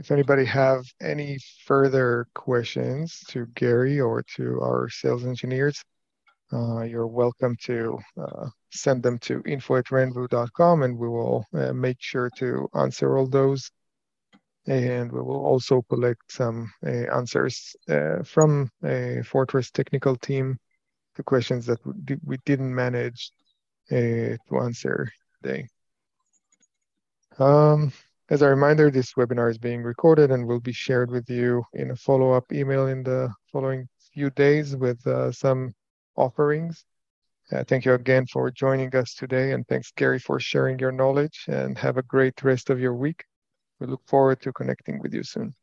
[0.01, 5.84] if anybody have any further questions to Gary or to our sales engineers,
[6.55, 11.74] uh, you're welcome to uh, send them to info at renvu.com and we will uh,
[11.74, 13.70] make sure to answer all those.
[14.66, 20.57] And we will also collect some uh, answers uh, from a Fortress technical team
[21.16, 21.80] to questions that
[22.24, 23.32] we didn't manage
[23.92, 25.66] uh, to answer today.
[27.38, 27.92] Um,
[28.31, 31.91] as a reminder, this webinar is being recorded and will be shared with you in
[31.91, 35.74] a follow-up email in the following few days with uh, some
[36.16, 36.85] offerings.
[37.51, 41.45] Uh, thank you again for joining us today, and thanks, Gary, for sharing your knowledge,
[41.49, 43.24] and have a great rest of your week.
[43.81, 45.55] We look forward to connecting with you soon.